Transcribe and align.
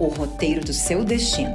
o 0.00 0.06
roteiro 0.06 0.64
do 0.64 0.72
seu 0.72 1.04
destino. 1.04 1.54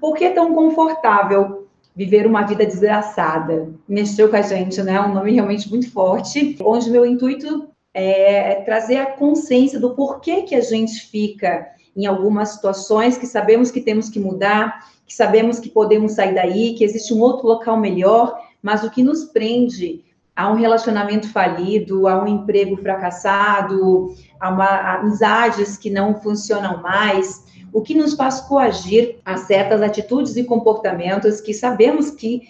Por 0.00 0.14
que 0.14 0.24
é 0.24 0.30
tão 0.30 0.54
confortável 0.54 1.66
viver 1.94 2.26
uma 2.26 2.42
vida 2.42 2.66
desgraçada? 2.66 3.68
Mexeu 3.88 4.28
com 4.28 4.36
a 4.36 4.42
gente, 4.42 4.82
né? 4.82 5.00
Um 5.00 5.14
nome 5.14 5.32
realmente 5.32 5.68
muito 5.68 5.90
forte, 5.90 6.56
onde 6.60 6.90
meu 6.90 7.06
intuito 7.06 7.68
é 7.94 8.56
trazer 8.56 8.98
a 8.98 9.06
consciência 9.06 9.80
do 9.80 9.94
porquê 9.94 10.42
que 10.42 10.54
a 10.54 10.60
gente 10.60 11.00
fica 11.10 11.66
em 11.96 12.04
algumas 12.04 12.50
situações 12.50 13.16
que 13.16 13.26
sabemos 13.26 13.70
que 13.70 13.80
temos 13.80 14.10
que 14.10 14.20
mudar, 14.20 14.86
que 15.06 15.14
sabemos 15.14 15.58
que 15.58 15.70
podemos 15.70 16.12
sair 16.12 16.34
daí, 16.34 16.74
que 16.74 16.84
existe 16.84 17.14
um 17.14 17.20
outro 17.20 17.46
local 17.46 17.78
melhor, 17.78 18.38
mas 18.60 18.84
o 18.84 18.90
que 18.90 19.02
nos 19.02 19.24
prende 19.24 20.04
a 20.36 20.50
um 20.50 20.54
relacionamento 20.54 21.32
falido, 21.32 22.06
a 22.06 22.22
um 22.22 22.26
emprego 22.26 22.76
fracassado, 22.76 24.14
a, 24.38 24.50
uma, 24.50 24.66
a 24.66 24.94
amizades 25.00 25.78
que 25.78 25.88
não 25.88 26.20
funcionam 26.20 26.82
mais, 26.82 27.42
o 27.72 27.80
que 27.80 27.94
nos 27.94 28.12
faz 28.12 28.40
coagir 28.42 29.18
a 29.24 29.38
certas 29.38 29.80
atitudes 29.80 30.36
e 30.36 30.44
comportamentos 30.44 31.40
que 31.40 31.54
sabemos 31.54 32.10
que, 32.10 32.42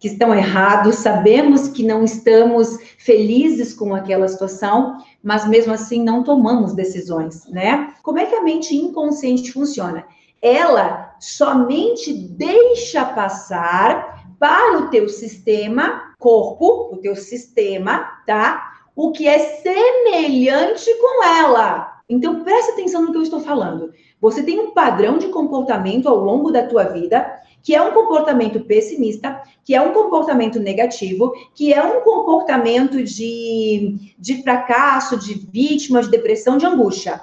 que 0.00 0.08
estão 0.08 0.34
errados, 0.34 0.96
sabemos 0.96 1.68
que 1.68 1.82
não 1.82 2.02
estamos 2.02 2.78
felizes 2.98 3.74
com 3.74 3.94
aquela 3.94 4.26
situação, 4.26 4.98
mas 5.22 5.46
mesmo 5.46 5.72
assim 5.72 6.02
não 6.02 6.22
tomamos 6.22 6.74
decisões, 6.74 7.46
né? 7.48 7.92
Como 8.02 8.18
é 8.18 8.24
que 8.24 8.34
a 8.34 8.42
mente 8.42 8.74
inconsciente 8.74 9.52
funciona? 9.52 10.04
Ela 10.40 11.14
somente 11.18 12.12
deixa 12.12 13.04
passar 13.04 14.13
para 14.38 14.78
o 14.78 14.90
teu 14.90 15.08
sistema 15.08 16.14
corpo, 16.18 16.94
o 16.94 16.96
teu 16.96 17.14
sistema, 17.14 18.22
tá? 18.26 18.72
O 18.96 19.12
que 19.12 19.28
é 19.28 19.38
semelhante 19.38 20.92
com 20.94 21.24
ela. 21.24 22.00
Então 22.08 22.42
preste 22.42 22.72
atenção 22.72 23.02
no 23.02 23.12
que 23.12 23.18
eu 23.18 23.22
estou 23.22 23.40
falando. 23.40 23.92
Você 24.20 24.42
tem 24.42 24.58
um 24.58 24.70
padrão 24.70 25.18
de 25.18 25.28
comportamento 25.28 26.08
ao 26.08 26.16
longo 26.16 26.50
da 26.50 26.66
tua 26.66 26.84
vida, 26.84 27.30
que 27.62 27.74
é 27.74 27.82
um 27.82 27.92
comportamento 27.92 28.60
pessimista, 28.60 29.42
que 29.64 29.74
é 29.74 29.80
um 29.80 29.92
comportamento 29.92 30.60
negativo, 30.60 31.32
que 31.54 31.72
é 31.72 31.82
um 31.82 32.00
comportamento 32.02 33.02
de, 33.02 34.14
de 34.18 34.42
fracasso, 34.42 35.18
de 35.18 35.34
vítima, 35.34 36.02
de 36.02 36.10
depressão, 36.10 36.58
de 36.58 36.66
angústia. 36.66 37.20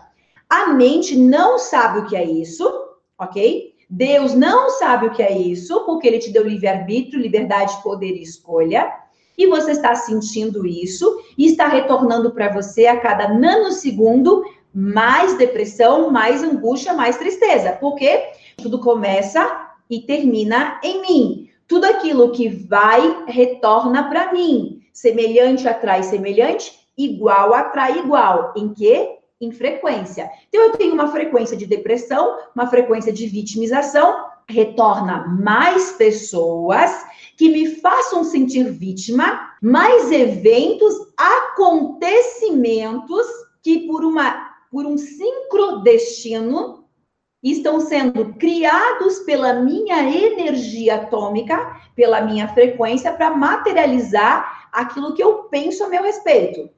A 0.50 0.73
mente 0.73 1.16
não 1.16 1.58
sabe 1.58 2.00
o 2.00 2.06
que 2.06 2.16
é 2.16 2.23
isso, 2.23 2.70
ok? 3.18 3.70
Deus 3.94 4.34
não 4.34 4.70
sabe 4.70 5.08
o 5.08 5.11
que 5.11 5.22
é 5.22 5.38
isso, 5.38 5.84
porque 5.86 6.08
ele 6.08 6.17
te 6.17 6.31
deu 6.31 6.47
livre-arbítrio, 6.47 7.22
liberdade, 7.22 7.84
poder 7.84 8.16
e 8.16 8.23
escolha. 8.23 8.89
E 9.38 9.45
você 9.47 9.72
está 9.72 9.94
sentindo 9.95 10.66
isso 10.66 11.22
e 11.38 11.47
está 11.47 11.67
retornando 11.67 12.31
para 12.31 12.53
você 12.53 12.86
a 12.88 13.02
cada 13.02 13.28
nanosegundo 13.34 14.45
mais 14.73 15.38
depressão, 15.38 16.09
mais 16.09 16.42
angústia, 16.42 16.94
mais 16.94 17.17
tristeza. 17.17 17.73
Porque 17.81 18.31
tudo 18.56 18.80
começa 18.80 19.67
e 19.89 20.00
termina 20.00 20.80
em 20.81 21.02
mim. 21.02 21.50
Tudo 21.67 21.84
aquilo 21.84 22.31
que 22.31 22.47
vai 22.47 23.25
retorna 23.28 24.08
para 24.09 24.31
mim. 24.31 24.80
Semelhante 24.94 25.68
atrai 25.68 26.02
semelhante, 26.03 26.79
igual 26.97 27.53
atrai 27.53 28.00
igual. 28.00 28.53
Em 28.56 28.73
que? 28.73 29.21
Em 29.41 29.52
frequência. 29.52 30.31
Então, 30.47 30.62
eu 30.62 30.78
tenho 30.78 30.94
uma 30.94 31.12
frequência 31.12 31.57
de 31.57 31.66
depressão, 31.66 32.38
uma 32.56 32.68
frequência 32.68 33.12
de 33.12 33.28
vitimização, 33.28 34.29
retorna 34.47 35.28
mais 35.28 35.91
pessoas 35.94 37.03
que 37.38 37.50
me 37.50 37.75
façam 37.75 38.24
sentir 38.24 38.72
vítima, 38.72 39.56
mais 39.62 40.09
eventos, 40.12 40.94
acontecimentos 41.18 43.28
que 43.63 43.88
por 43.88 44.06
uma 44.06 44.52
por 44.72 44.85
um 44.85 44.97
sincrodestino 44.97 46.85
estão 47.44 47.81
sendo 47.81 48.34
criados 48.35 49.19
pela 49.19 49.56
minha 49.56 50.02
energia 50.03 50.96
atômica, 50.96 51.81
pela 51.94 52.22
minha 52.22 52.47
frequência 52.47 53.12
para 53.12 53.31
materializar 53.31 54.69
aquilo 54.72 55.13
que 55.13 55.22
eu 55.22 55.44
penso 55.46 55.84
a 55.84 55.90
meu 55.90 56.03
respeito. 56.03 56.69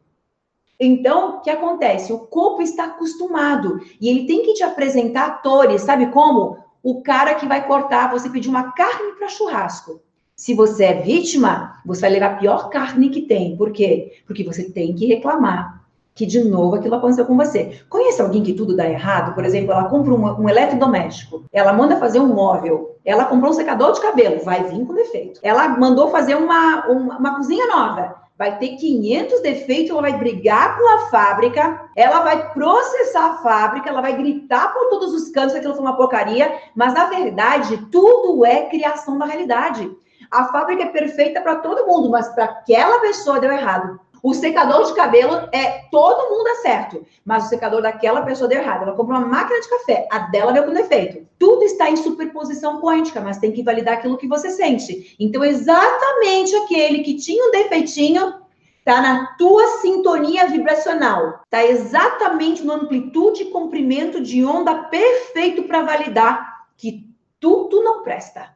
Então, 0.83 1.37
o 1.37 1.41
que 1.41 1.49
acontece? 1.49 2.11
O 2.11 2.19
corpo 2.19 2.61
está 2.61 2.85
acostumado 2.85 3.79
e 3.99 4.09
ele 4.09 4.25
tem 4.25 4.43
que 4.43 4.53
te 4.53 4.63
apresentar 4.63 5.25
atores, 5.27 5.81
sabe 5.81 6.07
como? 6.07 6.57
O 6.81 7.01
cara 7.01 7.35
que 7.35 7.47
vai 7.47 7.65
cortar, 7.65 8.11
você 8.11 8.29
pedir 8.29 8.49
uma 8.49 8.73
carne 8.73 9.13
para 9.17 9.29
churrasco. 9.29 10.01
Se 10.35 10.53
você 10.53 10.85
é 10.85 11.01
vítima, 11.01 11.79
você 11.85 12.01
vai 12.01 12.09
levar 12.09 12.31
a 12.31 12.35
pior 12.35 12.69
carne 12.69 13.09
que 13.09 13.21
tem. 13.21 13.55
Por 13.55 13.71
quê? 13.71 14.13
Porque 14.25 14.43
você 14.43 14.63
tem 14.69 14.93
que 14.93 15.05
reclamar 15.05 15.83
que 16.15 16.25
de 16.25 16.43
novo 16.43 16.75
aquilo 16.75 16.95
aconteceu 16.95 17.25
com 17.25 17.35
você. 17.35 17.79
Conhece 17.89 18.21
alguém 18.21 18.43
que 18.43 18.53
tudo 18.53 18.75
dá 18.75 18.87
errado? 18.87 19.33
Por 19.33 19.45
exemplo, 19.45 19.71
ela 19.71 19.85
compra 19.85 20.13
um, 20.13 20.41
um 20.41 20.49
eletrodoméstico, 20.49 21.45
ela 21.51 21.73
manda 21.73 21.97
fazer 21.97 22.19
um 22.19 22.33
móvel, 22.33 22.97
ela 23.03 23.25
comprou 23.25 23.51
um 23.51 23.55
secador 23.55 23.93
de 23.93 24.01
cabelo, 24.01 24.43
vai 24.43 24.63
vir 24.63 24.85
com 24.85 24.93
defeito. 24.93 25.39
Ela 25.41 25.69
mandou 25.69 26.09
fazer 26.09 26.35
uma, 26.35 26.87
uma, 26.87 27.17
uma 27.17 27.35
cozinha 27.35 27.65
nova, 27.67 28.15
vai 28.37 28.57
ter 28.57 28.75
500 28.75 29.41
defeitos, 29.41 29.91
ela 29.91 30.01
vai 30.01 30.17
brigar 30.17 30.77
com 30.77 30.89
a 30.95 31.09
fábrica, 31.09 31.89
ela 31.95 32.21
vai 32.21 32.51
processar 32.51 33.25
a 33.25 33.37
fábrica, 33.37 33.89
ela 33.89 34.01
vai 34.01 34.15
gritar 34.17 34.73
por 34.73 34.89
todos 34.89 35.13
os 35.13 35.29
cantos 35.29 35.53
que 35.53 35.59
aquilo 35.59 35.75
foi 35.75 35.83
uma 35.83 35.95
porcaria, 35.95 36.59
mas 36.75 36.93
na 36.93 37.05
verdade 37.05 37.77
tudo 37.91 38.45
é 38.45 38.69
criação 38.69 39.17
da 39.17 39.25
realidade. 39.25 39.89
A 40.31 40.45
fábrica 40.45 40.83
é 40.83 40.87
perfeita 40.87 41.41
para 41.41 41.57
todo 41.57 41.85
mundo, 41.85 42.09
mas 42.09 42.27
para 42.29 42.45
aquela 42.45 42.99
pessoa 43.01 43.39
deu 43.39 43.51
errado. 43.51 43.99
O 44.23 44.33
secador 44.33 44.85
de 44.85 44.95
cabelo 44.95 45.49
é 45.51 45.83
todo 45.91 46.29
mundo 46.29 46.47
é 46.47 46.55
certo, 46.55 47.05
mas 47.25 47.45
o 47.45 47.49
secador 47.49 47.81
daquela 47.81 48.21
pessoa 48.21 48.47
deu 48.47 48.61
errado. 48.61 48.83
Ela 48.83 48.95
comprou 48.95 49.19
uma 49.19 49.27
máquina 49.27 49.59
de 49.59 49.69
café, 49.69 50.07
a 50.09 50.19
dela 50.19 50.53
deu 50.53 50.63
com 50.63 50.71
defeito. 50.71 51.27
Tudo 51.37 51.63
está 51.63 51.89
em 51.89 51.97
superposição 51.97 52.79
quântica, 52.79 53.19
mas 53.19 53.37
tem 53.37 53.51
que 53.51 53.61
validar 53.61 53.95
aquilo 53.95 54.17
que 54.17 54.25
você 54.25 54.49
sente. 54.49 55.13
Então, 55.19 55.43
exatamente 55.43 56.55
aquele 56.55 57.03
que 57.03 57.15
tinha 57.15 57.45
um 57.45 57.51
defeitinho 57.51 58.35
está 58.79 59.01
na 59.01 59.35
tua 59.35 59.67
sintonia 59.79 60.47
vibracional, 60.47 61.41
está 61.43 61.65
exatamente 61.65 62.63
no 62.63 62.71
amplitude 62.71 63.43
e 63.43 63.51
comprimento 63.51 64.21
de 64.21 64.45
onda 64.45 64.85
perfeito 64.85 65.63
para 65.63 65.83
validar 65.83 66.65
que 66.77 67.09
tudo 67.41 67.83
não 67.83 68.03
presta. 68.03 68.55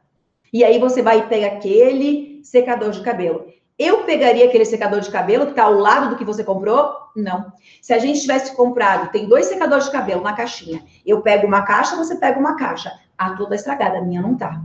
E 0.50 0.64
aí 0.64 0.78
você 0.78 1.02
vai 1.02 1.18
e 1.18 1.26
pega 1.26 1.46
aquele 1.48 2.40
secador 2.42 2.90
de 2.90 3.02
cabelo. 3.02 3.52
Eu 3.78 4.02
pegaria 4.02 4.46
aquele 4.46 4.64
secador 4.64 5.00
de 5.00 5.10
cabelo 5.10 5.44
que 5.44 5.52
está 5.52 5.62
ao 5.62 5.74
lado 5.74 6.10
do 6.10 6.16
que 6.16 6.24
você 6.24 6.42
comprou? 6.42 6.92
Não. 7.14 7.52
Se 7.80 7.92
a 7.92 7.98
gente 7.98 8.20
tivesse 8.20 8.56
comprado, 8.56 9.12
tem 9.12 9.28
dois 9.28 9.46
secadores 9.46 9.84
de 9.84 9.92
cabelo 9.92 10.20
na 10.20 10.32
caixinha. 10.32 10.82
Eu 11.06 11.22
pego 11.22 11.46
uma 11.46 11.62
caixa, 11.62 11.94
você 11.94 12.16
pega 12.16 12.40
uma 12.40 12.56
caixa. 12.56 12.92
A 13.16 13.30
tá 13.30 13.54
estragada, 13.54 13.98
a 13.98 14.02
minha 14.02 14.20
não 14.20 14.36
tá. 14.36 14.60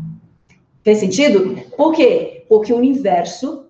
Fez 0.84 0.97
sentido? 0.97 1.62
Por 1.78 1.94
quê? 1.94 2.46
Porque 2.50 2.74
o 2.74 2.78
universo 2.78 3.68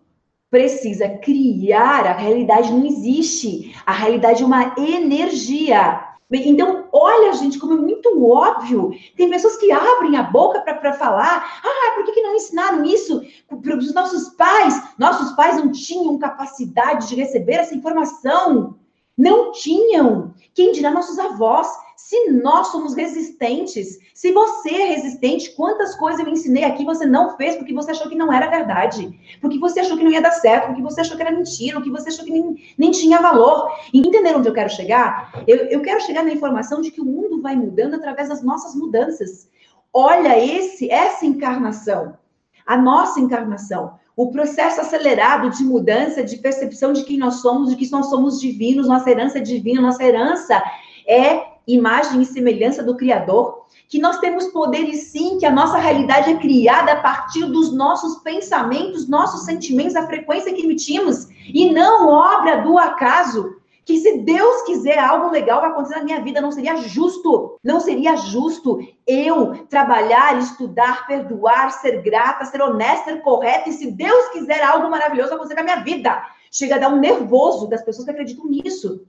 precisa 0.49 1.09
criar, 1.09 2.05
a 2.05 2.13
realidade 2.13 2.71
não 2.71 2.85
existe. 2.85 3.75
A 3.85 3.91
realidade 3.91 4.43
é 4.43 4.45
uma 4.45 4.75
energia. 4.77 6.12
Então, 6.31 6.87
olha, 6.91 7.33
gente, 7.33 7.59
como 7.59 7.73
é 7.73 7.77
muito 7.77 8.23
óbvio. 8.25 8.91
Tem 9.15 9.29
pessoas 9.29 9.57
que 9.57 9.71
abrem 9.71 10.17
a 10.17 10.23
boca 10.23 10.61
para 10.61 10.93
falar. 10.93 11.61
Ah, 11.63 11.91
por 11.95 12.05
que, 12.05 12.11
que 12.11 12.21
não 12.21 12.35
ensinaram 12.35 12.83
isso 12.83 13.21
para 13.47 13.77
os 13.77 13.93
nossos 13.93 14.29
pais? 14.29 14.81
Nossos 14.97 15.35
pais 15.35 15.57
não 15.57 15.71
tinham 15.71 16.17
capacidade 16.17 17.07
de 17.07 17.15
receber 17.15 17.53
essa 17.53 17.75
informação. 17.75 18.75
Não 19.17 19.51
tinham. 19.51 20.33
Quem 20.55 20.71
dirá 20.71 20.89
nossos 20.89 21.19
avós? 21.19 21.67
Se 22.13 22.29
nós 22.29 22.67
somos 22.67 22.93
resistentes, 22.93 23.97
se 24.13 24.31
você 24.31 24.69
é 24.69 24.85
resistente, 24.89 25.49
quantas 25.55 25.95
coisas 25.95 26.23
eu 26.23 26.31
ensinei 26.31 26.63
aqui 26.63 26.85
você 26.85 27.07
não 27.07 27.35
fez 27.35 27.55
porque 27.55 27.73
você 27.73 27.89
achou 27.89 28.07
que 28.07 28.15
não 28.15 28.31
era 28.31 28.51
verdade, 28.51 29.19
porque 29.41 29.57
você 29.57 29.79
achou 29.79 29.97
que 29.97 30.03
não 30.03 30.11
ia 30.11 30.21
dar 30.21 30.29
certo, 30.29 30.67
porque 30.67 30.83
você 30.83 31.01
achou 31.01 31.17
que 31.17 31.23
era 31.23 31.31
mentira, 31.31 31.77
porque 31.77 31.89
você 31.89 32.09
achou 32.09 32.23
que 32.23 32.29
nem, 32.29 32.55
nem 32.77 32.91
tinha 32.91 33.19
valor. 33.19 33.67
E 33.91 33.97
entender 33.97 34.35
onde 34.35 34.47
eu 34.47 34.53
quero 34.53 34.69
chegar? 34.69 35.43
Eu, 35.47 35.57
eu 35.65 35.81
quero 35.81 36.01
chegar 36.01 36.23
na 36.23 36.31
informação 36.31 36.81
de 36.81 36.91
que 36.91 37.01
o 37.01 37.05
mundo 37.05 37.41
vai 37.41 37.55
mudando 37.55 37.95
através 37.95 38.29
das 38.29 38.43
nossas 38.43 38.75
mudanças. 38.75 39.49
Olha 39.91 40.37
esse, 40.37 40.91
essa 40.91 41.25
encarnação, 41.25 42.15
a 42.63 42.77
nossa 42.77 43.19
encarnação 43.19 43.97
o 44.15 44.29
processo 44.29 44.79
acelerado 44.79 45.49
de 45.49 45.63
mudança, 45.63 46.23
de 46.23 46.37
percepção 46.37 46.93
de 46.93 47.03
quem 47.03 47.17
nós 47.17 47.41
somos, 47.41 47.71
de 47.71 47.75
que 47.75 47.89
nós 47.89 48.11
somos 48.11 48.39
divinos, 48.39 48.87
nossa 48.87 49.09
herança 49.09 49.39
é 49.39 49.41
divina, 49.41 49.81
nossa 49.81 50.03
herança 50.03 50.61
é 51.07 51.52
imagem 51.67 52.21
e 52.21 52.25
semelhança 52.25 52.83
do 52.83 52.97
Criador, 52.97 53.63
que 53.87 53.99
nós 53.99 54.19
temos 54.19 54.47
poderes 54.47 55.11
sim, 55.11 55.37
que 55.37 55.45
a 55.45 55.51
nossa 55.51 55.77
realidade 55.77 56.31
é 56.31 56.37
criada 56.37 56.93
a 56.93 57.01
partir 57.01 57.45
dos 57.45 57.73
nossos 57.73 58.17
pensamentos, 58.23 59.07
nossos 59.07 59.45
sentimentos, 59.45 59.95
a 59.95 60.07
frequência 60.07 60.53
que 60.53 60.63
emitimos, 60.63 61.27
e 61.45 61.71
não 61.71 62.07
obra 62.07 62.61
do 62.61 62.77
acaso. 62.77 63.61
Que 63.85 63.97
se 63.97 64.19
Deus 64.19 64.61
quiser 64.61 64.97
algo 64.97 65.29
legal 65.29 65.59
vai 65.59 65.69
acontecer 65.69 65.97
na 65.97 66.05
minha 66.05 66.21
vida, 66.21 66.39
não 66.39 66.53
seria 66.53 66.77
justo, 66.77 67.59
não 67.61 67.81
seria 67.81 68.15
justo 68.15 68.79
eu 69.05 69.67
trabalhar, 69.67 70.39
estudar, 70.39 71.05
perdoar, 71.05 71.69
ser 71.69 72.01
grata, 72.01 72.45
ser 72.45 72.61
honesta, 72.61 73.11
ser 73.11 73.21
correta, 73.21 73.69
e 73.69 73.73
se 73.73 73.91
Deus 73.91 74.29
quiser 74.29 74.63
algo 74.63 74.89
maravilhoso 74.89 75.33
acontecer 75.33 75.55
na 75.55 75.63
minha 75.63 75.83
vida. 75.83 76.23
Chega 76.49 76.75
a 76.75 76.79
dar 76.79 76.93
um 76.93 76.99
nervoso 76.99 77.67
das 77.67 77.83
pessoas 77.83 78.05
que 78.05 78.11
acreditam 78.11 78.45
nisso. 78.45 79.01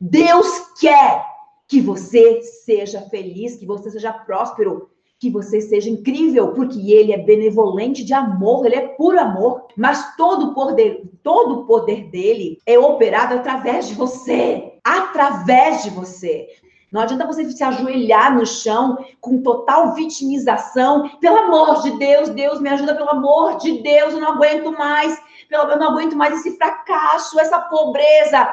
Deus 0.00 0.72
quer 0.80 1.31
que 1.72 1.80
você 1.80 2.42
seja 2.42 3.00
feliz, 3.08 3.56
que 3.56 3.64
você 3.64 3.90
seja 3.90 4.12
próspero, 4.12 4.90
que 5.18 5.30
você 5.30 5.58
seja 5.58 5.88
incrível, 5.88 6.52
porque 6.52 6.92
ele 6.92 7.14
é 7.14 7.16
benevolente 7.16 8.04
de 8.04 8.12
amor, 8.12 8.66
ele 8.66 8.74
é 8.74 8.88
puro 8.88 9.18
amor, 9.18 9.68
mas 9.74 10.14
todo 10.14 10.48
o 10.48 10.54
poder, 10.54 11.02
todo 11.22 11.60
o 11.60 11.64
poder 11.64 12.10
dele 12.10 12.58
é 12.66 12.78
operado 12.78 13.36
através 13.36 13.88
de 13.88 13.94
você, 13.94 14.74
através 14.84 15.82
de 15.82 15.88
você. 15.88 16.46
Não 16.92 17.00
adianta 17.00 17.26
você 17.26 17.50
se 17.50 17.64
ajoelhar 17.64 18.36
no 18.36 18.44
chão 18.44 19.02
com 19.18 19.40
total 19.40 19.94
vitimização. 19.94 21.08
Pelo 21.20 21.38
amor 21.38 21.80
de 21.80 21.92
Deus, 21.92 22.28
Deus 22.28 22.60
me 22.60 22.68
ajuda, 22.68 22.94
pelo 22.94 23.08
amor 23.08 23.56
de 23.56 23.80
Deus, 23.80 24.12
eu 24.12 24.20
não 24.20 24.32
aguento 24.32 24.70
mais. 24.72 25.18
Eu 25.50 25.78
não 25.78 25.92
aguento 25.92 26.14
mais 26.14 26.34
esse 26.34 26.54
fracasso, 26.58 27.40
essa 27.40 27.58
pobreza. 27.60 28.46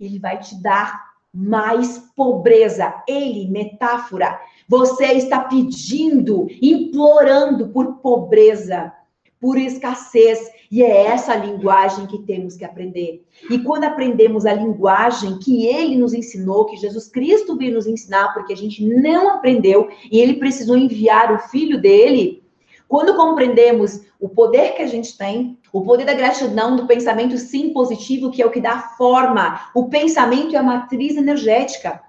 Ele 0.00 0.18
vai 0.18 0.40
te 0.40 0.60
dar 0.60 1.09
mais 1.32 1.98
pobreza. 2.16 2.94
Ele, 3.06 3.48
metáfora, 3.48 4.38
você 4.68 5.06
está 5.12 5.40
pedindo, 5.40 6.46
implorando 6.60 7.68
por 7.68 7.96
pobreza, 7.96 8.92
por 9.40 9.56
escassez. 9.56 10.50
E 10.70 10.82
é 10.82 11.06
essa 11.06 11.32
a 11.32 11.36
linguagem 11.36 12.06
que 12.06 12.18
temos 12.18 12.56
que 12.56 12.64
aprender. 12.64 13.24
E 13.50 13.58
quando 13.58 13.84
aprendemos 13.84 14.46
a 14.46 14.52
linguagem 14.52 15.38
que 15.38 15.66
ele 15.66 15.96
nos 15.96 16.14
ensinou, 16.14 16.66
que 16.66 16.76
Jesus 16.76 17.08
Cristo 17.08 17.56
veio 17.56 17.74
nos 17.74 17.86
ensinar, 17.86 18.32
porque 18.32 18.52
a 18.52 18.56
gente 18.56 18.84
não 18.84 19.30
aprendeu 19.30 19.88
e 20.10 20.20
ele 20.20 20.34
precisou 20.34 20.76
enviar 20.76 21.32
o 21.32 21.38
filho 21.48 21.80
dele, 21.80 22.44
quando 22.86 23.16
compreendemos 23.16 24.02
o 24.20 24.28
poder 24.28 24.74
que 24.74 24.82
a 24.82 24.86
gente 24.86 25.16
tem, 25.16 25.58
o 25.72 25.82
poder 25.82 26.04
da 26.04 26.12
gratidão, 26.12 26.76
do 26.76 26.86
pensamento 26.86 27.38
sim 27.38 27.72
positivo, 27.72 28.30
que 28.30 28.42
é 28.42 28.46
o 28.46 28.50
que 28.50 28.60
dá 28.60 28.78
forma. 28.98 29.60
O 29.74 29.88
pensamento 29.88 30.54
é 30.54 30.58
a 30.58 30.62
matriz 30.62 31.16
energética. 31.16 32.02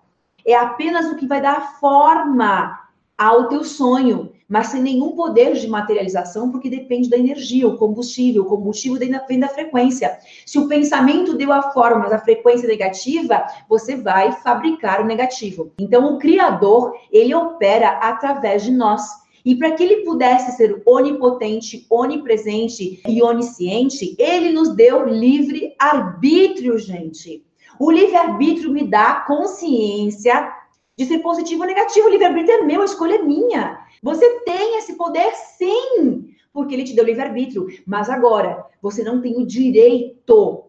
É 0.46 0.54
apenas 0.54 1.06
o 1.06 1.16
que 1.16 1.26
vai 1.26 1.42
dar 1.42 1.80
forma 1.80 2.78
ao 3.18 3.48
teu 3.48 3.64
sonho, 3.64 4.34
mas 4.50 4.68
sem 4.68 4.82
nenhum 4.82 5.12
poder 5.12 5.54
de 5.54 5.68
materialização, 5.68 6.52
porque 6.52 6.70
depende 6.70 7.10
da 7.10 7.18
energia, 7.18 7.68
o 7.68 7.78
combustível. 7.78 8.42
O 8.42 8.48
combustível 8.48 9.00
vem 9.28 9.40
da 9.40 9.48
frequência. 9.48 10.18
Se 10.46 10.58
o 10.60 10.68
pensamento 10.68 11.38
deu 11.38 11.54
a 11.54 11.72
forma, 11.72 12.00
mas 12.00 12.12
a 12.12 12.20
frequência 12.20 12.68
negativa, 12.68 13.46
você 13.70 13.96
vai 13.96 14.32
fabricar 14.32 15.02
o 15.02 15.06
negativo. 15.06 15.72
Então, 15.80 16.16
o 16.16 16.18
Criador, 16.18 16.94
ele 17.12 17.34
opera 17.34 17.92
através 18.00 18.64
de 18.64 18.72
nós. 18.72 19.21
E 19.46 19.56
para 19.56 19.72
que 19.72 19.84
ele 19.84 20.04
pudesse 20.04 20.56
ser 20.56 20.82
onipotente, 20.86 21.86
onipresente 21.90 23.02
e 23.08 23.22
onisciente, 23.22 24.16
ele 24.20 24.52
nos 24.52 24.76
deu 24.76 25.06
livre 25.06 25.76
arbítrio, 25.80 26.78
gente. 26.78 27.44
O 27.80 27.90
livre 27.90 28.16
arbítrio 28.16 28.72
me 28.72 28.88
dá 28.88 29.24
consciência 29.28 30.52
de 30.98 31.06
ser 31.06 31.20
positivo 31.20 31.62
ou 31.62 31.68
negativo. 31.68 32.08
O 32.08 32.12
livre 32.12 32.26
arbítrio 32.26 32.60
é 32.60 32.64
meu, 32.64 32.82
a 32.82 32.86
escolha 32.86 33.16
é 33.16 33.24
minha. 33.24 33.80
Você 34.04 34.42
tem 34.42 34.78
esse 34.78 34.96
poder, 34.96 35.32
sim, 35.34 36.30
porque 36.54 36.76
ele 36.76 36.84
te 36.84 36.96
deu 36.96 37.06
livre 37.06 37.24
arbítrio. 37.24 37.68
Mas 37.86 38.10
agora, 38.10 38.66
você 38.82 39.04
não 39.04 39.22
tem 39.22 39.38
o 39.38 39.46
direito 39.46 40.66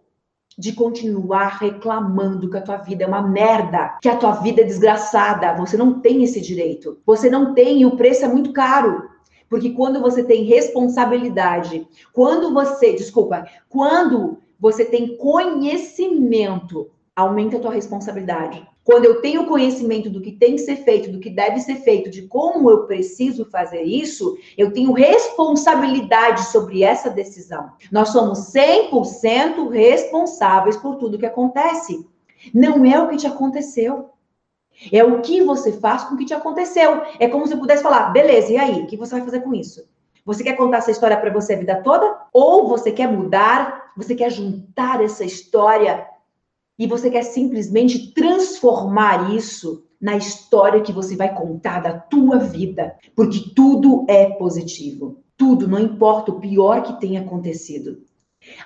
de 0.59 0.73
continuar 0.73 1.59
reclamando 1.59 2.51
que 2.51 2.57
a 2.57 2.63
tua 2.63 2.77
vida 2.77 3.05
é 3.05 3.07
uma 3.07 3.23
merda, 3.23 3.99
que 4.01 4.09
a 4.09 4.17
tua 4.17 4.33
vida 4.33 4.63
é 4.63 4.65
desgraçada. 4.65 5.55
Você 5.55 5.77
não 5.77 6.01
tem 6.01 6.23
esse 6.23 6.41
direito. 6.41 6.99
Você 7.07 7.31
não 7.31 7.55
tem, 7.55 7.81
e 7.81 7.87
o 7.87 7.97
preço 7.97 8.25
é 8.25 8.29
muito 8.29 8.53
caro. 8.53 9.11
Porque 9.49 9.71
quando 9.71 10.01
você 10.01 10.25
tem 10.25 10.45
responsabilidade, 10.45 11.87
quando 12.13 12.55
você, 12.55 12.95
desculpa, 12.95 13.47
quando 13.69 14.39
você 14.59 14.85
tem 14.85 15.17
conhecimento, 15.17 16.91
aumenta 17.15 17.57
a 17.57 17.61
tua 17.61 17.73
responsabilidade. 17.73 18.67
Quando 18.85 19.05
eu 19.05 19.21
tenho 19.21 19.47
conhecimento 19.47 20.11
do 20.11 20.21
que 20.21 20.33
tem 20.33 20.57
que 20.57 20.63
ser 20.63 20.77
feito, 20.77 21.11
do 21.11 21.21
que 21.21 21.31
deve 21.31 21.61
ser 21.61 21.77
feito, 21.77 22.11
de 22.11 22.23
como 22.23 22.69
eu 22.69 22.85
preciso 22.85 23.45
fazer 23.45 23.83
isso, 23.83 24.37
eu 24.59 24.73
tenho 24.73 24.93
responsabilidade 24.93 26.47
sobre 26.47 26.83
essa 26.83 27.09
decisão. 27.09 27.71
Nós 27.93 28.09
somos 28.09 28.53
100% 28.53 29.69
responsáveis 29.71 30.77
por 30.77 30.97
tudo 30.97 31.19
que 31.19 31.27
acontece. 31.27 32.05
Não 32.53 32.85
é 32.85 33.01
o 33.01 33.09
que 33.09 33.19
te 33.19 33.27
aconteceu. 33.27 34.11
É 34.91 35.05
o 35.05 35.21
que 35.21 35.43
você 35.43 35.73
faz 35.73 36.03
com 36.05 36.15
o 36.15 36.19
que 36.19 36.25
te 36.25 36.35
aconteceu. 36.35 37.03
É 37.21 37.29
como 37.29 37.47
se 37.47 37.55
eu 37.55 37.59
pudesse 37.59 37.85
falar, 37.85 38.11
beleza, 38.11 38.53
e 38.53 38.57
aí? 38.57 38.83
O 38.83 38.87
que 38.87 38.97
você 38.97 39.15
vai 39.15 39.25
fazer 39.25 39.43
com 39.43 39.55
isso? 39.55 39.87
Você 40.25 40.43
quer 40.43 40.57
contar 40.57 40.79
essa 40.79 40.91
história 40.91 41.17
para 41.17 41.33
você 41.33 41.55
a 41.55 41.59
vida 41.59 41.83
toda? 41.83 42.17
Ou 42.33 42.69
você 42.69 42.91
quer 42.91 43.07
mudar? 43.11 43.93
Você 43.97 44.15
quer 44.15 44.31
juntar 44.31 45.03
essa 45.03 45.25
história 45.25 46.07
e 46.83 46.87
você 46.89 47.09
quer 47.09 47.23
simplesmente 47.23 48.13
transformar 48.13 49.37
isso 49.37 49.85
na 50.01 50.17
história 50.17 50.81
que 50.81 50.93
você 50.93 51.15
vai 51.15 51.33
contar 51.33 51.79
da 51.79 51.93
tua 51.93 52.39
vida, 52.39 52.97
porque 53.15 53.53
tudo 53.55 54.05
é 54.09 54.31
positivo. 54.31 55.23
Tudo, 55.37 55.69
não 55.69 55.79
importa 55.79 56.33
o 56.33 56.41
pior 56.41 56.83
que 56.83 56.99
tenha 56.99 57.21
acontecido. 57.21 58.03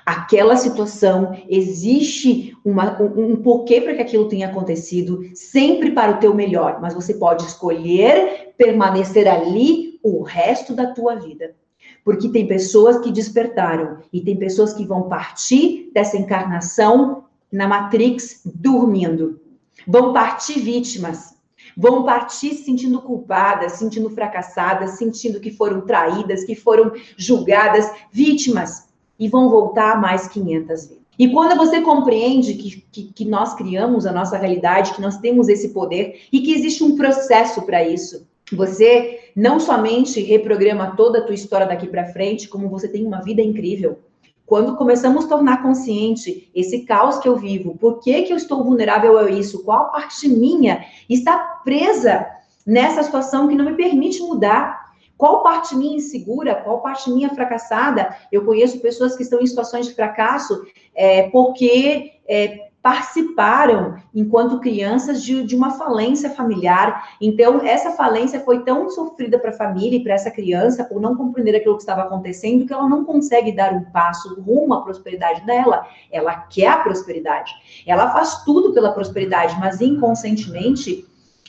Aquela 0.07 0.57
situação 0.57 1.37
existe 1.47 2.57
uma, 2.65 2.99
um, 3.03 3.33
um 3.33 3.37
porquê 3.37 3.83
para 3.83 3.95
que 3.95 4.01
aquilo 4.01 4.31
tenha 4.31 4.49
acontecido, 4.49 5.21
sempre 5.35 5.91
para 5.91 6.13
o 6.13 6.19
teu 6.19 6.33
melhor, 6.33 6.81
mas 6.81 6.95
você 6.95 7.13
pode 7.13 7.45
escolher 7.45 8.55
permanecer 8.57 9.29
ali 9.29 10.01
o 10.03 10.23
resto 10.23 10.75
da 10.75 10.87
tua 10.87 11.17
vida. 11.17 11.55
Porque 12.03 12.31
tem 12.31 12.47
pessoas 12.47 12.99
que 12.99 13.13
despertaram 13.13 13.99
e 14.11 14.23
tem 14.23 14.39
pessoas 14.39 14.73
que 14.73 14.87
vão 14.87 15.03
partir 15.03 15.91
dessa 15.93 16.17
encarnação 16.17 17.26
na 17.53 17.67
Matrix 17.67 18.41
dormindo. 18.45 19.41
Vão 19.87 20.13
partir 20.13 20.61
vítimas. 20.61 21.37
Vão 21.77 22.05
partir 22.05 22.55
se 22.55 22.65
sentindo 22.65 23.01
culpadas, 23.03 23.73
sentindo 23.73 24.09
fracassadas, 24.11 24.93
sentindo 24.93 25.41
que 25.41 25.51
foram 25.51 25.83
traídas, 25.83 26.45
que 26.45 26.55
foram 26.55 26.93
julgadas, 27.17 27.91
vítimas. 28.11 28.89
E 29.19 29.29
vão 29.29 29.49
voltar 29.49 30.01
mais 30.01 30.29
500 30.29 30.87
vezes. 30.87 31.07
E 31.19 31.29
quando 31.29 31.57
você 31.57 31.81
compreende 31.81 32.55
que, 32.55 32.85
que, 32.93 33.05
que, 33.13 33.25
nós 33.25 33.55
criamos 33.55 34.05
a 34.05 34.13
nossa 34.13 34.37
realidade, 34.37 34.93
que 34.93 35.01
nós 35.01 35.17
temos 35.19 35.49
esse 35.49 35.71
poder 35.71 36.27
e 36.31 36.41
que 36.41 36.53
existe 36.53 36.85
um 36.85 36.95
processo 36.95 37.63
para 37.63 37.83
isso, 37.83 38.27
você 38.53 39.31
não 39.35 39.59
somente 39.59 40.21
reprograma 40.21 40.95
toda 40.95 41.19
a 41.19 41.23
tua 41.23 41.35
história 41.35 41.67
daqui 41.67 41.87
para 41.87 42.13
frente, 42.13 42.49
como 42.49 42.69
você 42.69 42.87
tem 42.87 43.07
uma 43.07 43.23
vida 43.23 43.41
incrível. 43.41 43.99
Quando 44.47 44.77
começamos 44.77 45.25
a 45.25 45.29
tornar 45.29 45.63
consciente 45.63 46.49
esse 46.55 46.85
caos 46.85 47.19
que 47.19 47.29
eu 47.29 47.37
vivo, 47.37 47.77
por 47.77 48.01
que, 48.01 48.23
que 48.23 48.33
eu 48.33 48.37
estou 48.37 48.63
vulnerável 48.63 49.19
a 49.19 49.29
isso, 49.31 49.65
qual 49.65 49.91
parte 49.91 50.29
minha 50.29 50.85
está 51.09 51.37
presa 51.65 52.27
nessa 52.65 53.03
situação 53.03 53.49
que 53.49 53.57
não 53.57 53.65
me 53.65 53.75
permite 53.75 54.21
mudar, 54.21 54.87
qual 55.19 55.43
parte 55.43 55.75
minha 55.75 55.97
insegura, 55.97 56.55
qual 56.55 56.81
parte 56.81 57.11
minha 57.11 57.31
fracassada. 57.31 58.15
Eu 58.31 58.45
conheço 58.45 58.81
pessoas 58.81 59.17
que 59.17 59.23
estão 59.23 59.41
em 59.41 59.47
situações 59.47 59.87
de 59.87 59.95
fracasso 59.95 60.65
é, 60.95 61.29
porque 61.31 62.13
é, 62.29 62.66
participaram, 62.87 63.97
enquanto 64.15 64.61
crianças, 64.61 65.21
de, 65.21 65.43
de 65.43 65.57
uma 65.57 65.73
falência 65.73 66.31
familiar. 66.31 67.17
Então, 67.21 67.61
essa 67.67 67.91
falência 67.91 68.39
foi 68.39 68.63
tão 68.63 68.89
sofrida 68.89 69.41
para 69.41 69.51
a 69.51 69.55
família 69.55 69.97
e 69.97 70.05
para 70.05 70.15
essa 70.15 70.31
criança, 70.31 70.85
por 70.85 71.01
não 71.01 71.17
compreender 71.17 71.57
aquilo 71.57 71.75
que 71.75 71.83
estava 71.83 72.03
acontecendo, 72.03 72.65
que 72.65 72.73
ela 72.73 72.89
não 72.89 73.05
consegue 73.05 73.51
dar 73.51 73.73
um 73.73 73.83
passo 73.87 74.41
rumo 74.41 74.73
à 74.73 74.83
prosperidade 74.83 75.45
dela. 75.45 75.85
Ela 76.13 76.37
quer 76.37 76.69
a 76.69 76.79
prosperidade. 76.79 77.51
Ela 77.85 78.13
faz 78.13 78.45
tudo 78.45 78.73
pela 78.73 78.93
prosperidade, 78.93 79.59
mas 79.59 79.81
inconscientemente, 79.81 81.05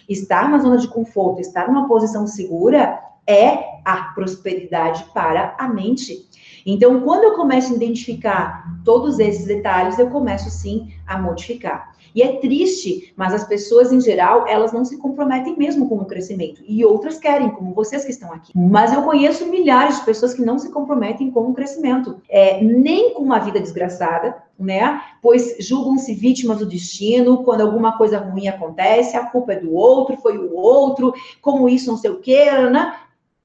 estar 0.10 0.50
na 0.50 0.58
zona 0.58 0.80
de 0.80 0.88
conforto, 0.88 1.40
estar 1.40 1.68
numa 1.68 1.88
posição 1.88 2.26
segura, 2.26 3.00
é 3.28 3.78
a 3.84 4.14
prosperidade 4.14 5.06
para 5.14 5.56
a 5.58 5.68
mente. 5.68 6.28
Então, 6.66 7.02
quando 7.02 7.24
eu 7.24 7.36
começo 7.36 7.72
a 7.72 7.76
identificar 7.76 8.82
todos 8.84 9.20
esses 9.20 9.46
detalhes, 9.46 10.00
eu 10.00 10.10
começo 10.10 10.50
sim 10.50 10.92
a 11.06 11.18
modificar. 11.18 11.96
E 12.14 12.22
é 12.22 12.38
triste, 12.38 13.14
mas 13.16 13.34
as 13.34 13.44
pessoas 13.44 13.94
em 13.94 14.02
geral, 14.02 14.48
elas 14.48 14.74
não 14.74 14.84
se 14.84 14.98
comprometem 14.98 15.56
mesmo 15.56 15.88
com 15.88 15.98
o 15.98 16.06
crescimento. 16.06 16.64
E 16.68 16.84
outras 16.84 17.20
querem, 17.20 17.52
como 17.52 17.74
vocês 17.74 18.04
que 18.04 18.12
estão 18.12 18.34
aqui. 18.34 18.52
Mas 18.56 18.92
eu 18.92 19.04
conheço 19.04 19.46
milhares 19.46 20.00
de 20.00 20.06
pessoas 20.06 20.34
que 20.34 20.42
não 20.42 20.58
se 20.58 20.72
comprometem 20.72 21.30
com 21.30 21.42
o 21.42 21.54
crescimento, 21.54 22.20
é, 22.28 22.62
nem 22.64 23.14
com 23.14 23.22
uma 23.22 23.40
vida 23.40 23.60
desgraçada, 23.60 24.36
né? 24.60 25.00
Pois 25.22 25.58
julgam-se 25.60 26.14
vítimas 26.16 26.58
do 26.58 26.66
destino, 26.66 27.44
quando 27.44 27.62
alguma 27.62 27.98
coisa 27.98 28.18
ruim 28.18 28.48
acontece, 28.48 29.16
a 29.16 29.26
culpa 29.28 29.54
é 29.54 29.60
do 29.60 29.74
outro, 29.74 30.18
foi 30.18 30.38
o 30.38 30.56
outro, 30.56 31.14
como 31.40 31.70
isso 31.70 31.90
não 31.90 31.98
sei 31.98 32.10
o 32.10 32.20
quê, 32.20 32.52
né? 32.52 32.96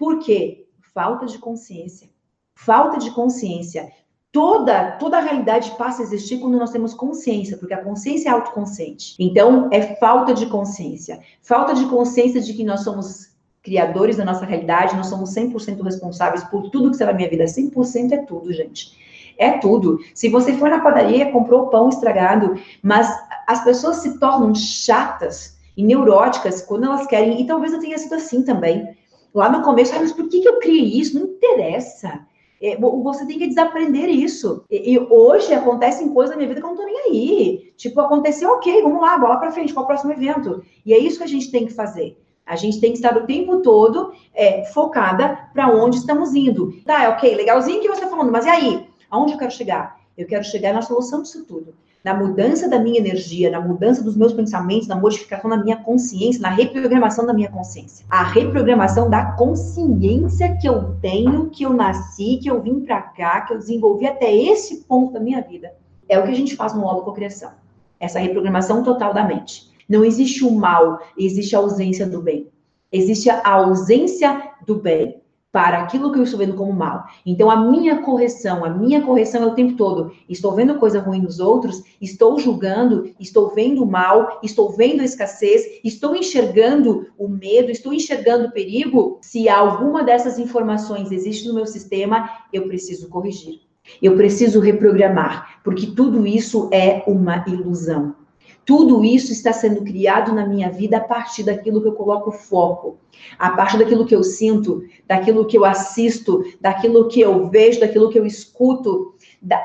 Por 0.03 0.19
quê? 0.19 0.67
Falta 0.93 1.27
de 1.27 1.39
consciência. 1.39 2.09
Falta 2.57 2.99
de 2.99 3.13
consciência. 3.13 3.93
Toda, 4.33 4.97
toda 4.99 5.17
a 5.19 5.21
realidade 5.21 5.77
passa 5.79 6.03
a 6.03 6.05
existir 6.05 6.41
quando 6.41 6.59
nós 6.59 6.73
temos 6.73 6.93
consciência, 6.93 7.57
porque 7.57 7.73
a 7.73 7.85
consciência 7.85 8.29
é 8.29 8.33
autoconsciente. 8.33 9.15
Então, 9.17 9.69
é 9.71 9.95
falta 9.95 10.35
de 10.35 10.47
consciência. 10.47 11.21
Falta 11.41 11.73
de 11.73 11.87
consciência 11.87 12.41
de 12.41 12.53
que 12.53 12.65
nós 12.65 12.81
somos 12.81 13.31
criadores 13.63 14.17
da 14.17 14.25
nossa 14.25 14.45
realidade, 14.45 14.97
nós 14.97 15.07
somos 15.07 15.33
100% 15.37 15.81
responsáveis 15.85 16.43
por 16.43 16.69
tudo 16.69 16.91
que 16.91 16.97
será 16.97 17.13
na 17.13 17.19
minha 17.19 17.31
vida. 17.31 17.45
100% 17.45 18.11
é 18.11 18.19
tudo, 18.25 18.53
gente. 18.53 18.99
É 19.39 19.59
tudo. 19.59 20.01
Se 20.17 20.29
você 20.29 20.55
for 20.55 20.69
na 20.69 20.81
padaria, 20.81 21.31
comprou 21.31 21.69
pão 21.69 21.89
estragado, 21.89 22.61
mas 22.83 23.09
as 23.47 23.63
pessoas 23.63 23.99
se 23.99 24.19
tornam 24.19 24.53
chatas 24.53 25.57
e 25.77 25.85
neuróticas 25.85 26.61
quando 26.61 26.87
elas 26.87 27.07
querem, 27.07 27.41
e 27.41 27.47
talvez 27.47 27.73
eu 27.73 27.79
tenha 27.79 27.97
sido 27.99 28.17
assim 28.17 28.43
também. 28.43 29.01
Lá 29.35 29.49
no 29.49 29.63
começo, 29.63 29.95
ah, 29.95 30.01
mas 30.01 30.13
por 30.13 30.29
que, 30.29 30.41
que 30.41 30.49
eu 30.49 30.59
criei 30.59 31.01
isso? 31.01 31.19
Não 31.19 31.27
interessa. 31.27 32.27
É, 32.61 32.77
você 32.77 33.27
tem 33.27 33.39
que 33.39 33.49
desaprender 33.49 34.09
isso. 34.09 34.65
E, 34.71 34.99
hoje 34.99 35.53
acontecem 35.53 36.09
coisas 36.11 36.31
na 36.31 36.37
minha 36.37 36.49
vida 36.49 36.61
que 36.61 36.67
eu 36.67 36.71
não 36.71 36.77
tô 36.77 36.85
nem 36.85 36.99
aí. 37.07 37.73
Tipo, 37.77 38.01
aconteceu, 38.01 38.51
ok, 38.51 38.83
vamos 38.83 39.01
lá, 39.01 39.19
bola 39.19 39.39
para 39.39 39.51
frente, 39.51 39.73
qual 39.73 39.85
o 39.85 39.87
próximo 39.89 40.13
evento? 40.13 40.63
E 40.87 40.93
é 40.93 40.99
isso 40.99 41.19
que 41.19 41.25
a 41.25 41.29
gente 41.29 41.51
tem 41.51 41.67
que 41.67 41.73
fazer. 41.73 42.17
A 42.47 42.55
gente 42.55 42.81
tem 42.81 42.93
que 42.93 42.99
estar 42.99 43.17
o 43.17 43.27
tempo 43.27 43.63
todo 43.63 44.13
é, 44.35 44.65
focada 44.67 45.49
para 45.53 45.69
onde 45.69 45.97
estamos 45.97 46.35
indo. 46.35 46.73
Tá, 46.85 47.09
ok, 47.11 47.35
legalzinho 47.35 47.81
que 47.81 47.89
você 47.89 48.05
está 48.05 48.09
falando, 48.09 48.31
mas 48.31 48.47
e 48.47 48.51
aí? 48.51 48.89
Aonde 49.11 49.33
eu 49.33 49.39
quero 49.39 49.51
chegar? 49.51 50.01
Eu 50.17 50.27
quero 50.27 50.45
chegar 50.45 50.73
na 50.73 50.83
solução 50.83 51.23
disso 51.23 51.45
tudo 51.47 51.75
na 52.05 52.15
mudança 52.15 52.69
da 52.69 52.79
minha 52.79 52.99
energia, 52.99 53.51
na 53.51 53.61
mudança 53.61 54.03
dos 54.03 54.17
meus 54.17 54.33
pensamentos, 54.33 54.89
na 54.89 54.97
modificação 54.97 55.49
da 55.49 55.57
minha 55.57 55.77
consciência, 55.77 56.43
na 56.43 56.51
reprogramação 56.51 57.25
da 57.25 57.33
minha 57.33 57.49
consciência. 57.49 58.05
A 58.11 58.25
reprogramação 58.25 59.09
da 59.09 59.33
consciência 59.33 60.57
que 60.57 60.69
eu 60.69 60.97
tenho, 61.01 61.49
que 61.51 61.65
eu 61.65 61.73
nasci, 61.73 62.39
que 62.43 62.51
eu 62.51 62.61
vim 62.61 62.81
para 62.81 63.01
cá, 63.01 63.43
que 63.43 63.53
eu 63.53 63.59
desenvolvi 63.59 64.07
até 64.07 64.35
esse 64.35 64.83
ponto 64.85 65.13
da 65.13 65.21
minha 65.21 65.41
vida. 65.41 65.73
É 66.09 66.19
o 66.19 66.25
que 66.25 66.31
a 66.31 66.35
gente 66.35 66.57
faz 66.57 66.75
no 66.75 66.85
holococriação. 66.85 67.53
Essa 68.01 68.19
reprogramação 68.19 68.83
total 68.83 69.15
da 69.15 69.25
mente. 69.25 69.71
Não 69.89 70.05
existe 70.05 70.45
o 70.45 70.51
mal, 70.51 71.01
existe 71.17 71.55
a 71.55 71.61
ausência 71.61 72.07
do 72.07 72.21
bem. 72.21 72.49
Existe 72.91 73.31
a 73.31 73.49
ausência 73.49 74.51
do 74.67 74.75
bem 74.75 75.22
para 75.53 75.83
aquilo 75.83 76.11
que 76.11 76.19
eu 76.19 76.23
estou 76.23 76.39
vendo 76.39 76.55
como 76.55 76.73
mal. 76.73 77.05
Então, 77.27 77.51
a 77.51 77.57
minha 77.57 77.99
correção, 77.99 78.65
a 78.65 78.71
minha 78.71 79.03
correção 79.03 79.43
é 79.43 79.47
o 79.47 79.55
tempo 79.55 79.77
todo. 79.77 80.11
Estou 80.27 80.53
vendo 80.53 80.79
coisa 80.79 80.99
ruim 80.99 81.21
nos 81.21 81.39
outros, 81.39 81.83
estou 82.01 82.39
julgando, 82.39 83.13
estou 83.21 83.51
vendo 83.55 83.85
mal, 83.85 84.41
estou 84.43 84.73
vendo 84.73 85.03
a 85.03 85.05
escassez, 85.05 85.81
estou 85.85 86.17
enxergando 86.17 87.07
o 87.19 87.29
medo, 87.29 87.71
estou 87.71 87.93
enxergando 87.93 88.49
o 88.49 88.51
perigo. 88.51 89.19
Se 89.21 89.47
alguma 89.49 90.03
dessas 90.03 90.39
informações 90.39 91.13
existe 91.13 91.47
no 91.47 91.55
meu 91.55 91.67
sistema, 91.67 92.31
eu 92.51 92.67
preciso 92.67 93.11
corrigir. 93.11 93.61
Eu 94.01 94.17
preciso 94.17 94.61
reprogramar, 94.61 95.61
porque 95.63 95.89
tudo 95.89 96.27
isso 96.27 96.71
é 96.73 97.03
uma 97.07 97.45
ilusão. 97.47 98.22
Tudo 98.65 99.05
isso 99.05 99.33
está 99.33 99.53
sendo 99.53 99.83
criado 99.83 100.33
na 100.33 100.47
minha 100.47 100.71
vida 100.71 100.99
a 100.99 101.01
partir 101.01 101.43
daquilo 101.43 101.83
que 101.83 101.89
eu 101.89 101.95
coloco 101.95 102.31
foco, 102.31 102.97
a 103.39 103.51
partir 103.51 103.79
daquilo 103.79 104.07
que 104.07 104.15
eu 104.15 104.23
sinto, 104.23 104.85
daquilo 105.07 105.47
que 105.47 105.59
eu 105.59 105.65
assisto, 105.65 106.45
daquilo 106.61 107.09
que 107.09 107.21
eu 107.21 107.49
vejo, 107.49 107.81
daquilo 107.81 108.11
que 108.11 108.19
eu 108.19 108.25
escuto, 108.25 109.15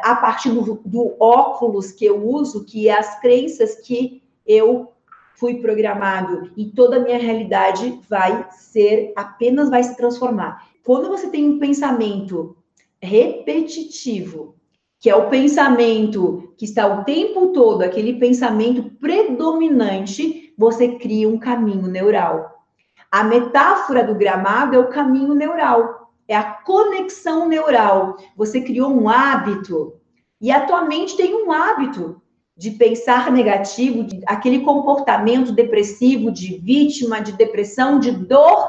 a 0.03 0.15
partir 0.15 0.49
do, 0.49 0.81
do 0.83 1.15
óculos 1.19 1.91
que 1.91 2.05
eu 2.05 2.27
uso, 2.27 2.65
que 2.65 2.89
é 2.89 2.97
as 2.97 3.19
crenças 3.19 3.75
que 3.75 4.23
eu 4.45 4.91
fui 5.35 5.61
programado 5.61 6.51
e 6.57 6.65
toda 6.65 6.97
a 6.97 6.99
minha 6.99 7.19
realidade 7.19 7.99
vai 8.09 8.47
ser 8.51 9.13
apenas 9.15 9.69
vai 9.69 9.83
se 9.83 9.95
transformar. 9.95 10.67
Quando 10.83 11.09
você 11.09 11.29
tem 11.29 11.47
um 11.47 11.59
pensamento 11.59 12.57
repetitivo 12.99 14.56
que 14.99 15.09
é 15.09 15.15
o 15.15 15.29
pensamento 15.29 16.53
que 16.57 16.65
está 16.65 16.87
o 16.87 17.03
tempo 17.03 17.47
todo, 17.47 17.83
aquele 17.83 18.13
pensamento 18.13 18.83
predominante, 18.99 20.53
você 20.57 20.95
cria 20.95 21.29
um 21.29 21.37
caminho 21.37 21.87
neural. 21.87 22.63
A 23.11 23.23
metáfora 23.23 24.03
do 24.03 24.15
gramado 24.15 24.75
é 24.75 24.79
o 24.79 24.89
caminho 24.89 25.33
neural, 25.33 26.11
é 26.27 26.35
a 26.35 26.43
conexão 26.43 27.47
neural. 27.47 28.17
Você 28.35 28.59
criou 28.61 28.89
um 28.91 29.07
hábito 29.07 29.93
e 30.41 30.51
a 30.51 30.65
tua 30.65 30.83
mente 30.83 31.15
tem 31.15 31.33
um 31.35 31.51
hábito 31.51 32.21
de 32.55 32.71
pensar 32.71 33.31
negativo, 33.31 34.03
de, 34.03 34.21
aquele 34.25 34.61
comportamento 34.61 35.51
depressivo, 35.51 36.31
de 36.31 36.57
vítima, 36.57 37.21
de 37.21 37.33
depressão, 37.33 37.99
de 37.99 38.11
dor, 38.11 38.67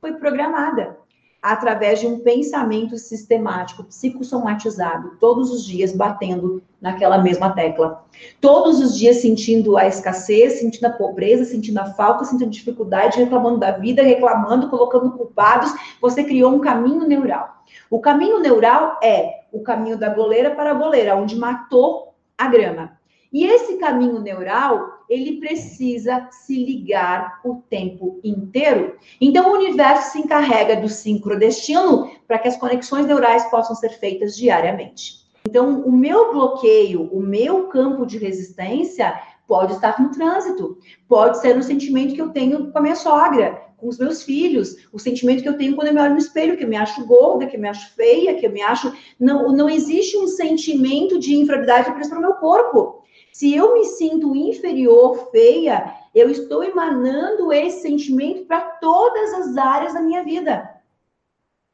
foi 0.00 0.14
programada 0.14 0.98
através 1.42 2.00
de 2.00 2.06
um 2.06 2.18
pensamento 2.18 2.98
sistemático, 2.98 3.84
psicossomatizado, 3.84 5.16
todos 5.20 5.50
os 5.50 5.64
dias 5.64 5.92
batendo 5.92 6.62
naquela 6.80 7.18
mesma 7.18 7.50
tecla. 7.50 8.04
Todos 8.40 8.80
os 8.80 8.96
dias 8.96 9.18
sentindo 9.18 9.76
a 9.76 9.86
escassez, 9.86 10.54
sentindo 10.58 10.86
a 10.86 10.90
pobreza, 10.90 11.44
sentindo 11.44 11.78
a 11.78 11.86
falta, 11.86 12.24
sentindo 12.24 12.50
dificuldade, 12.50 13.18
reclamando 13.18 13.58
da 13.58 13.72
vida, 13.72 14.02
reclamando, 14.02 14.68
colocando 14.68 15.12
culpados, 15.12 15.72
você 16.00 16.24
criou 16.24 16.52
um 16.52 16.60
caminho 16.60 17.06
neural. 17.06 17.62
O 17.88 18.00
caminho 18.00 18.40
neural 18.40 18.98
é 19.02 19.42
o 19.52 19.60
caminho 19.60 19.96
da 19.96 20.08
goleira 20.08 20.50
para 20.50 20.70
a 20.70 20.74
goleira, 20.74 21.16
onde 21.16 21.36
matou 21.36 22.14
a 22.36 22.48
grama. 22.48 22.98
E 23.32 23.44
esse 23.46 23.76
caminho 23.76 24.20
neural, 24.20 24.97
ele 25.08 25.40
precisa 25.40 26.28
se 26.30 26.64
ligar 26.64 27.40
o 27.44 27.62
tempo 27.68 28.20
inteiro. 28.22 28.96
Então, 29.20 29.50
o 29.50 29.56
universo 29.56 30.12
se 30.12 30.18
encarrega 30.18 30.76
do 30.76 30.88
sincrodestino 30.88 32.10
para 32.26 32.38
que 32.38 32.48
as 32.48 32.56
conexões 32.56 33.06
neurais 33.06 33.48
possam 33.50 33.74
ser 33.74 33.90
feitas 33.90 34.36
diariamente. 34.36 35.26
Então, 35.46 35.80
o 35.80 35.90
meu 35.90 36.32
bloqueio, 36.32 37.08
o 37.12 37.20
meu 37.20 37.68
campo 37.68 38.04
de 38.04 38.18
resistência 38.18 39.18
pode 39.46 39.72
estar 39.72 39.98
no 39.98 40.10
trânsito, 40.10 40.76
pode 41.08 41.40
ser 41.40 41.56
um 41.56 41.62
sentimento 41.62 42.14
que 42.14 42.20
eu 42.20 42.28
tenho 42.28 42.70
com 42.70 42.78
a 42.78 42.82
minha 42.82 42.94
sogra, 42.94 43.62
com 43.78 43.88
os 43.88 43.98
meus 43.98 44.22
filhos, 44.22 44.76
o 44.92 44.98
sentimento 44.98 45.42
que 45.42 45.48
eu 45.48 45.56
tenho 45.56 45.74
quando 45.74 45.88
eu 45.88 45.94
me 45.94 46.00
olho 46.00 46.12
no 46.12 46.18
espelho, 46.18 46.56
que 46.56 46.64
eu 46.64 46.68
me 46.68 46.76
acho 46.76 47.06
gorda, 47.06 47.46
que 47.46 47.56
eu 47.56 47.60
me 47.60 47.68
acho 47.68 47.94
feia, 47.94 48.34
que 48.34 48.44
eu 48.44 48.50
me 48.50 48.60
acho. 48.60 48.92
Não, 49.18 49.50
não 49.52 49.70
existe 49.70 50.18
um 50.18 50.26
sentimento 50.26 51.18
de 51.18 51.34
inferioridade 51.34 51.90
para 51.90 52.18
o 52.18 52.20
meu 52.20 52.34
corpo. 52.34 52.97
Se 53.38 53.54
eu 53.54 53.74
me 53.74 53.84
sinto 53.84 54.34
inferior, 54.34 55.30
feia, 55.30 55.94
eu 56.12 56.28
estou 56.28 56.64
emanando 56.64 57.52
esse 57.52 57.82
sentimento 57.82 58.46
para 58.46 58.62
todas 58.62 59.32
as 59.32 59.56
áreas 59.56 59.94
da 59.94 60.00
minha 60.00 60.24
vida. 60.24 60.68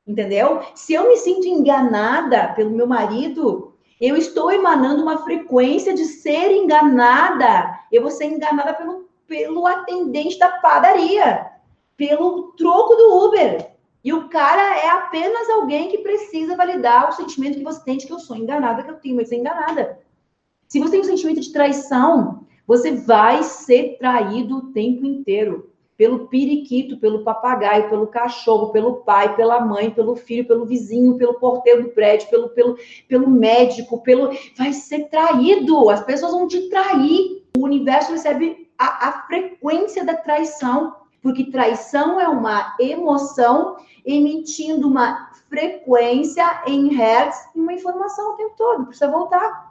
Entendeu? 0.06 0.60
Se 0.74 0.92
eu 0.92 1.08
me 1.08 1.16
sinto 1.16 1.46
enganada 1.46 2.52
pelo 2.52 2.68
meu 2.68 2.86
marido, 2.86 3.72
eu 3.98 4.14
estou 4.14 4.52
emanando 4.52 5.02
uma 5.02 5.24
frequência 5.24 5.94
de 5.94 6.04
ser 6.04 6.50
enganada. 6.50 7.80
Eu 7.90 8.02
vou 8.02 8.10
ser 8.10 8.26
enganada 8.26 8.74
pelo, 8.74 9.08
pelo 9.26 9.66
atendente 9.66 10.38
da 10.38 10.50
padaria, 10.58 11.50
pelo 11.96 12.52
troco 12.58 12.94
do 12.94 13.24
Uber. 13.24 13.70
E 14.04 14.12
o 14.12 14.28
cara 14.28 14.80
é 14.80 14.90
apenas 14.90 15.48
alguém 15.48 15.88
que 15.88 15.96
precisa 15.96 16.58
validar 16.58 17.08
o 17.08 17.12
sentimento 17.12 17.56
que 17.56 17.64
você 17.64 17.82
tem 17.82 17.96
de 17.96 18.06
que 18.06 18.12
eu 18.12 18.18
sou 18.18 18.36
enganada, 18.36 18.82
que 18.82 18.90
eu 18.90 18.96
tenho 18.96 19.26
ser 19.26 19.36
enganada. 19.36 20.03
Se 20.68 20.78
você 20.78 20.92
tem 20.92 21.00
um 21.00 21.04
sentimento 21.04 21.40
de 21.40 21.52
traição, 21.52 22.44
você 22.66 22.92
vai 22.92 23.42
ser 23.42 23.96
traído 23.98 24.56
o 24.56 24.72
tempo 24.72 25.04
inteiro. 25.04 25.70
Pelo 25.96 26.26
periquito, 26.26 26.98
pelo 26.98 27.22
papagaio, 27.22 27.88
pelo 27.88 28.08
cachorro, 28.08 28.72
pelo 28.72 28.96
pai, 28.96 29.36
pela 29.36 29.60
mãe, 29.60 29.90
pelo 29.90 30.16
filho, 30.16 30.46
pelo 30.46 30.66
vizinho, 30.66 31.16
pelo 31.16 31.34
porteiro 31.34 31.84
do 31.84 31.90
prédio, 31.90 32.28
pelo, 32.28 32.48
pelo, 32.48 32.76
pelo 33.06 33.30
médico, 33.30 34.02
pelo. 34.02 34.30
Vai 34.58 34.72
ser 34.72 35.08
traído. 35.08 35.88
As 35.90 36.02
pessoas 36.04 36.32
vão 36.32 36.48
te 36.48 36.68
trair. 36.68 37.44
O 37.56 37.62
universo 37.62 38.10
recebe 38.10 38.68
a, 38.76 39.08
a 39.08 39.26
frequência 39.26 40.04
da 40.04 40.14
traição 40.14 40.96
porque 41.24 41.50
traição 41.50 42.20
é 42.20 42.28
uma 42.28 42.76
emoção 42.78 43.78
emitindo 44.04 44.86
uma 44.86 45.30
frequência 45.48 46.62
em 46.66 46.88
hertz 46.94 47.48
e 47.54 47.60
uma 47.60 47.72
informação 47.72 48.34
o 48.34 48.36
tempo 48.36 48.54
todo. 48.58 48.84
Precisa 48.84 49.10
voltar. 49.10 49.70